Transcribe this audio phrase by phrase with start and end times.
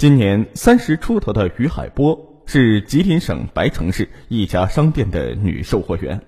[0.00, 6.18] 今年三十出头的于海波是吉林省白城市一家商店的女售货员，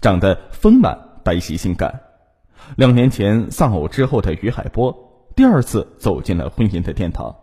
[0.00, 2.00] 长得丰满、白皙、性感。
[2.74, 7.36] 两年前丧偶之后的于海波第二次走进了婚姻的殿堂，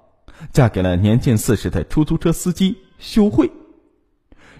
[0.51, 3.51] 嫁给了年近四十的出租车司机修慧。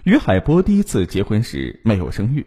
[0.04, 2.46] 于海波第一次结婚时没有生育，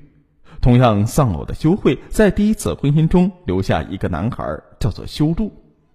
[0.61, 5.51] 同样丧偶的修慧在第一次婚姻中留下一个男孩，叫做修路，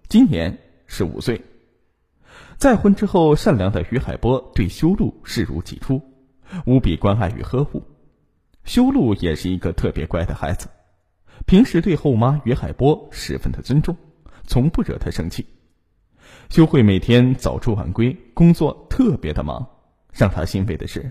[0.07, 0.55] 今年
[0.85, 1.41] 十五岁。
[2.59, 6.01] 再婚之后，善良的于海波对修路视如己出，
[6.65, 7.81] 无比关爱与呵护。
[8.65, 10.67] 修路也是一个特别乖的孩子，
[11.45, 13.95] 平时对后妈于海波十分的尊重，
[14.45, 15.45] 从不惹她生气。
[16.49, 19.65] 修慧每天早出晚归，工作特别的忙。
[20.11, 21.09] 让她欣慰的是，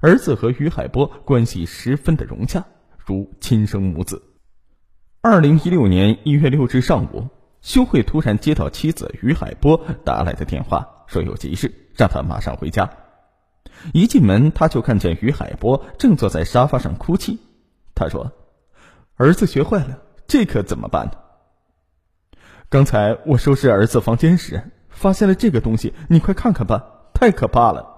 [0.00, 2.64] 儿子和于海波关系十分的融洽，
[2.96, 4.22] 如亲生母子。
[5.20, 7.28] 二零一六年一月六日上午。
[7.62, 12.90] 修慧突然接到妻子于海波打来的电话，说有急事，让他马上回家。
[13.92, 17.38] 一进门，他就看见于海波正坐在沙发上哭泣。
[17.94, 18.32] 他说
[19.16, 21.12] ：“儿子学坏了，这可怎么办呢？”
[22.68, 27.94] 刚才我收拾儿子房间时，发现了这个东西，你快看看吧，太可怕了。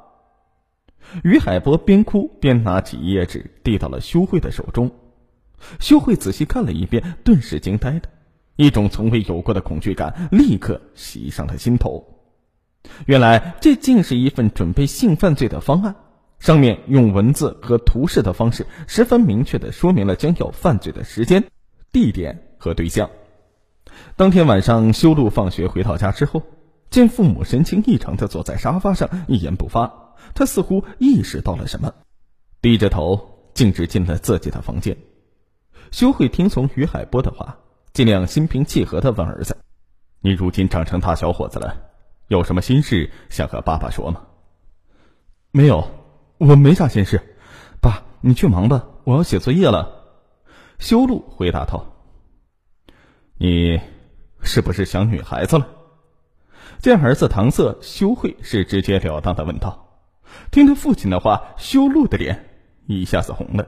[1.24, 4.90] 于海波边哭边拿起一页纸递到了修慧的手中。
[5.80, 8.02] 修慧仔细看了一遍，顿时惊呆了。
[8.56, 12.17] 一种从未有过的恐惧感立刻袭上了心头。
[13.06, 15.94] 原来这竟是一份准备性犯罪的方案，
[16.38, 21.44] 上面用文字和图示的方式，十分明确的说明了将要犯罪的时间、
[21.92, 23.08] 地点和对象。
[24.16, 26.42] 当天晚上，修路放学回到家之后，
[26.90, 30.14] 见父母神情异常的坐在沙发上，一言不发。
[30.34, 31.92] 他似乎意识到了什么，
[32.60, 34.96] 低着头径直进了自己的房间。
[35.90, 37.58] 修慧听从于海波的话。
[37.94, 39.56] 尽量心平气和的问儿子
[40.22, 41.87] ：“你如今长成大小伙子了，
[42.28, 44.22] 有什么心事想和爸爸说吗
[45.50, 45.88] ？”“没有，
[46.38, 47.36] 我没啥心事。
[47.82, 49.94] ”“爸，你去忙吧，我要写作业了。”
[50.78, 51.84] 修路回答道。
[53.38, 53.80] “你
[54.42, 55.66] 是不是想女孩子了？”
[56.78, 60.04] 见儿子搪塞，修慧是直截了当的问道。
[60.50, 62.44] 听他父亲的话，修路的脸
[62.86, 63.66] 一下子红了。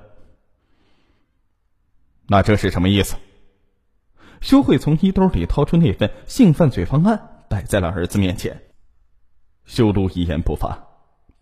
[2.28, 3.16] “那这是什么意思？”
[4.40, 8.62] 修慧从衣兜里掏出那份性犯罪方案，摆在了儿子面前。
[9.64, 10.86] 修路一言不发，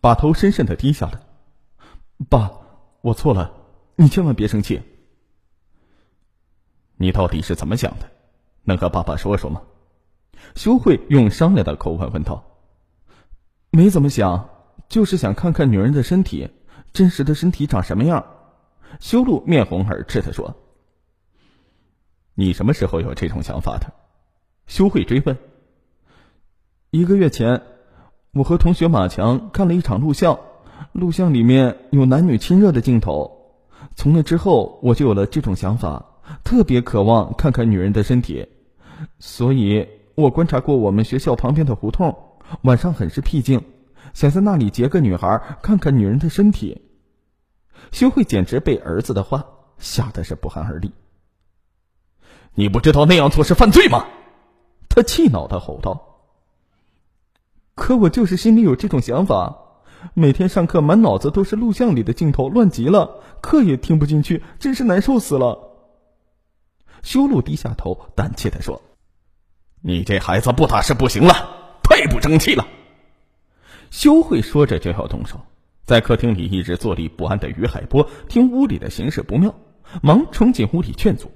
[0.01, 1.21] 把头深深的低下了。
[2.27, 2.51] 爸，
[3.01, 3.53] 我错了，
[3.95, 4.81] 你千万别生气。
[6.97, 8.09] 你到底是怎么想的？
[8.63, 9.61] 能和爸爸说说吗？
[10.55, 12.43] 修慧用商量的口吻问道。
[13.69, 14.49] 没怎么想，
[14.89, 16.49] 就是想看看女人的身体，
[16.91, 18.25] 真实的身体长什么样。
[18.99, 20.55] 修路面红耳赤的说。
[22.33, 23.93] 你什么时候有这种想法的？
[24.65, 25.37] 修慧追问。
[26.91, 27.61] 一个月前，
[28.33, 30.39] 我和同学马强看了一场录像，
[30.91, 33.53] 录像里面有男女亲热的镜头。
[33.95, 36.03] 从那之后，我就有了这种想法，
[36.43, 38.47] 特别渴望看看女人的身体。
[39.19, 42.17] 所以我观察过我们学校旁边的胡同，
[42.63, 43.61] 晚上很是僻静，
[44.15, 46.81] 想在那里劫个女孩，看看女人的身体。
[47.91, 49.45] 修慧简直被儿子的话
[49.77, 50.91] 吓得是不寒而栗。
[52.55, 54.07] 你不知道那样做是犯罪吗？
[54.89, 56.07] 他气恼的吼道。
[57.79, 59.57] 可我就是心里有这种想法，
[60.13, 65.57] 每天上课满脑子都是录像里的镜头，乱极了，课也听不进去，真是难受死了。
[67.01, 68.81] 修路低下头，胆怯的说
[69.81, 71.33] ：“你这孩子不打是不行了，
[71.81, 72.67] 太不争气了。”
[73.89, 75.39] 修慧说着就要动手，
[75.85, 79.55] 在客厅里一直坐立不安的于海波听屋里的形势不妙，
[80.03, 81.31] 忙冲进屋里劝阻。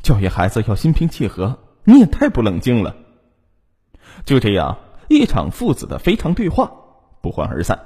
[0.00, 2.96] 教育孩子要心平气和，你也太不冷静了。
[4.24, 6.70] 就这样，一场父子的非常对话
[7.20, 7.80] 不欢而散。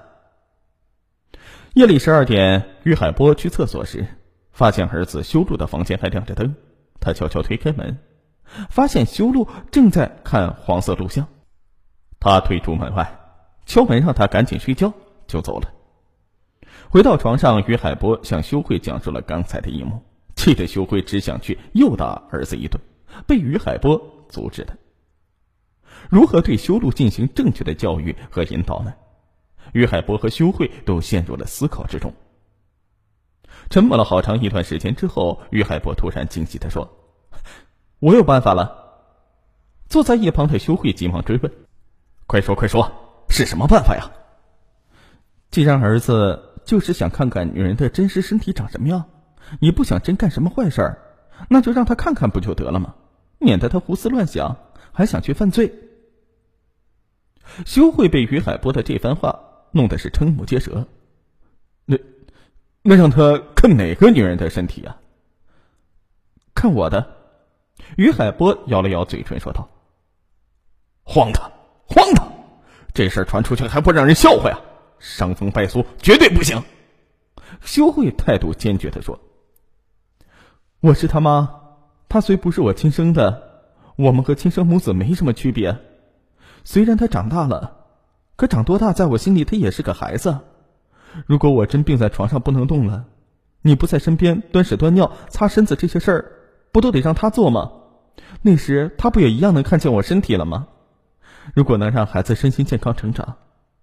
[1.75, 4.07] 夜里十二点，于海波去厕所时，
[4.51, 6.55] 发现儿子修路的房间还亮着灯。
[7.01, 7.99] 他悄悄推开门，
[8.69, 11.27] 发现修路正在看黄色录像。
[12.21, 13.19] 他退出门外，
[13.65, 14.93] 敲门让他赶紧睡觉，
[15.27, 15.73] 就走了。
[16.91, 20.03] 回到床上，于海波向修慧讲述了刚才的一幕。
[20.35, 22.81] 气得修慧只想去又打儿子一顿，
[23.27, 24.77] 被于海波阻止了。
[26.11, 28.95] 如何对修路进行正确的教育和引导呢？
[29.73, 32.13] 于海波和修慧都陷入了思考之中。
[33.71, 36.91] 沉默了好长一段时间之后，于海波突然惊喜的说
[38.01, 38.79] ：“我有办法了！”
[39.89, 41.53] 坐在一旁的修慧急忙追问
[42.27, 42.93] ：“快说快说，
[43.29, 44.11] 是什么办法呀？”
[45.51, 49.05] 既然儿子就是想看看女人的真实身体长什么样。
[49.61, 50.99] 你不想真干什么坏事儿，
[51.51, 52.95] 那就让他看看不就得了吗？
[53.39, 54.57] 免得他胡思乱想，
[54.93, 55.73] 还想去犯罪。
[57.67, 59.41] 修慧被于海波的这番话
[59.73, 60.87] 弄得是瞠目结舌。
[61.85, 61.97] 那，
[62.83, 65.01] 那让他看哪个女人的身体啊？
[66.55, 67.17] 看我的。
[67.97, 69.69] 于海波咬了咬嘴唇，说道
[71.03, 71.51] ：“荒唐，
[71.87, 72.33] 荒唐！
[72.95, 74.61] 这事儿传出去还不让人笑话呀？
[74.99, 76.63] 伤风败俗，绝对不行！”
[77.61, 79.19] 修慧态度坚决的说
[80.81, 81.61] ：“我是他妈，
[82.09, 83.52] 他虽不是我亲生的，
[83.97, 85.77] 我们和亲生母子没什么区别。
[86.65, 87.77] 虽然他长大了，
[88.37, 90.39] 可长多大，在我心里他也是个孩子。
[91.27, 93.05] 如果我真病在床上不能动了，
[93.61, 96.33] 你不在身边端屎端尿、擦身子这些事儿，
[96.73, 97.71] 不都得让他做吗？
[98.41, 100.69] 那时他不也一样能看见我身体了吗？
[101.55, 103.37] 如果能让孩子身心健康成长，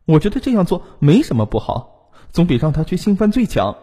[0.06, 3.76] 我觉得这样做没什么不好，总比让他去性犯罪强。”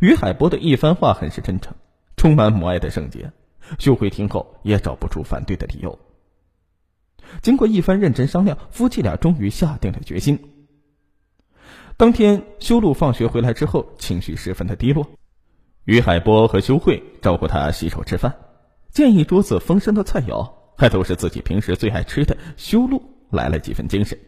[0.00, 1.74] 于海波的一番话很是真诚，
[2.16, 3.32] 充满母爱的圣洁。
[3.78, 5.98] 修慧听后也找不出反对的理由。
[7.40, 10.38] 经过一番认真商量，夫妻俩终于下定了决心。
[11.96, 15.06] 当天，修路放学回来之后，情绪十分的低落。
[15.84, 18.34] 于海波和修慧招呼他洗手吃饭，
[18.90, 24.18] 见一桌子丰盛的菜肴，还都是自己平时最爱吃的，修路来了几分精神。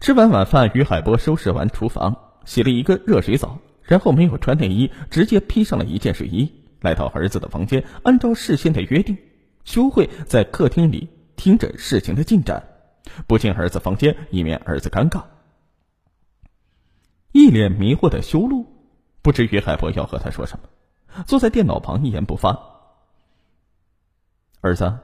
[0.00, 3.58] 吃完晚饭，于海波收拾完厨房，洗了一个热水澡。
[3.82, 7.84] 然后没有穿内衣，直接披上了一件睡衣，来到儿子的房间。
[8.02, 9.16] 按照事先的约定，
[9.64, 12.62] 修慧在客厅里听着事情的进展，
[13.26, 15.24] 不进儿子房间，以免儿子尴尬。
[17.32, 18.66] 一脸迷惑的修路，
[19.22, 22.58] 不知于海波要和他说什么，坐在电脑旁一言不发。
[24.60, 24.98] 儿子，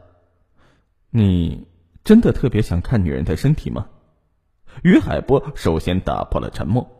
[1.11, 1.67] 你
[2.03, 3.88] 真的特别想看女人的身体吗？
[4.82, 6.91] 于海波首先打破了沉默。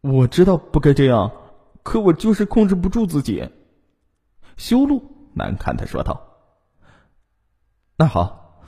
[0.00, 1.30] 我知道不该这样，
[1.82, 3.48] 可我就是控制不住自己。
[4.56, 6.20] 修路难看的说道
[7.96, 8.62] ：“那好，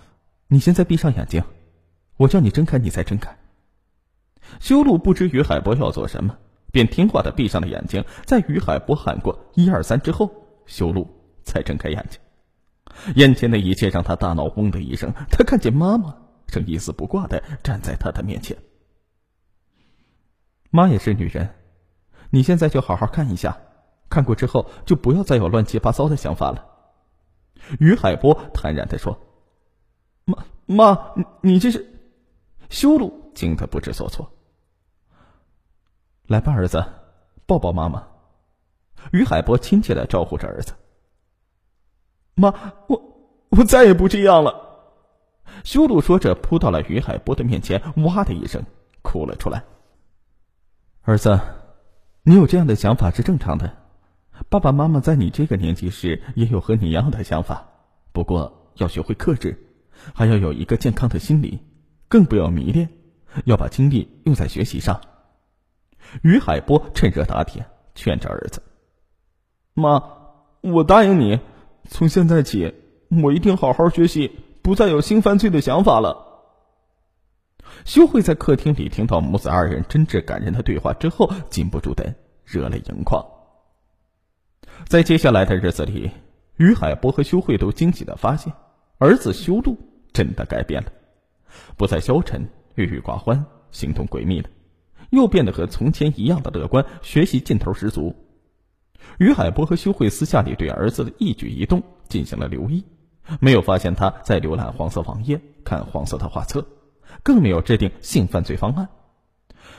[0.49, 1.43] 你现在闭上眼睛，
[2.17, 3.37] 我叫你睁开，你再睁开。”
[4.61, 6.37] 修路不知于海波要做什么，
[6.73, 8.05] 便听话的闭上了眼睛。
[8.25, 10.31] 在于海波喊过“一二三”之后，
[10.67, 11.09] 修路
[11.45, 12.21] 才睁开眼睛。
[13.17, 16.15] 眼前的一切让他大脑嗡的一声，他看见妈妈
[16.47, 18.57] 正一丝不挂的站在他的面前。
[20.71, 21.49] 妈也是女人，
[22.33, 23.59] 你现在就好好看一下，
[24.09, 26.67] 看过之后就不要再有乱七八糟的想法了。”
[27.79, 29.21] 于海波坦然的说。
[30.25, 31.87] “妈妈，你你这是？”
[32.71, 34.33] 修路惊得不知所措。
[36.27, 36.83] “来吧，儿子，
[37.45, 38.09] 抱抱妈妈。”
[39.13, 40.73] 于海波亲切的招呼着儿子。
[42.35, 42.55] “妈，
[42.87, 43.03] 我
[43.51, 44.71] 我再也不这样了。”
[45.65, 48.65] 修路说着扑到了于海波的面前，哇的一声
[49.03, 49.63] 哭了出来。
[51.03, 51.39] 儿子，
[52.25, 53.75] 你有这样的想法是正常的。
[54.49, 57.67] 爸爸妈妈在你这个年纪时也有和你一样的想法，
[58.13, 59.67] 不过要学会克制，
[60.15, 61.59] 还要有一个健康的心理，
[62.09, 62.91] 更不要迷恋，
[63.45, 65.01] 要把精力用在学习上。
[66.23, 67.67] 于海波趁热打铁，
[67.97, 68.63] 劝着儿子
[69.75, 70.03] ：“妈，
[70.61, 71.41] 我答应你，
[71.89, 72.73] 从现在起，
[73.23, 74.31] 我一定好好学习，
[74.63, 76.29] 不再有性犯罪的想法了。”
[77.85, 82.15] 修慧在客厅里听到母子二人真挚感人的对话之后，禁不住的
[82.45, 83.25] 热泪盈眶。
[84.87, 86.11] 在接下来的日子里，
[86.57, 88.53] 于海波和修慧都惊喜的发现，
[88.99, 89.77] 儿子修路
[90.13, 90.93] 真的改变了，
[91.77, 94.49] 不再消沉、郁郁寡欢、形同鬼秘了，
[95.11, 98.15] 又变得和从前一样的乐观，学习劲头十足。
[99.19, 102.85] 于海波和修慧私下里对儿子的一举一动进行了留意，
[103.41, 106.65] 没有发现他在浏览黄色网页、看黄色的画册。
[107.23, 108.89] 更没有制定性犯罪方案。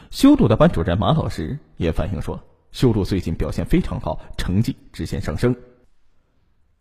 [0.10, 2.40] 修路的班主任马老师也反映说，
[2.72, 5.56] 修路最近表现非常好，成绩直线上升。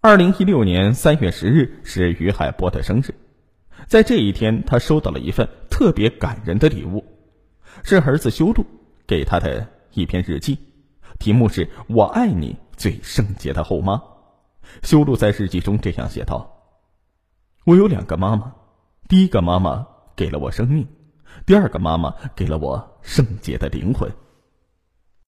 [0.00, 3.14] 二零一六年三月十日是于海波的生日，
[3.86, 7.04] 在这一天，他收到了一份特别感人的礼物，
[7.84, 8.66] 是儿子修路
[9.06, 10.58] 给他的一篇日记，
[11.18, 14.02] 题目是我爱你最圣洁的后妈。
[14.82, 16.52] 修路在日记中这样写道
[17.64, 18.54] ：“我有两个妈妈，
[19.08, 20.86] 第一个妈妈。”给了我生命，
[21.46, 24.10] 第二个妈妈给了我圣洁的灵魂。